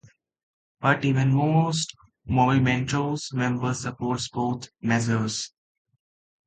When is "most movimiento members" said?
1.35-3.81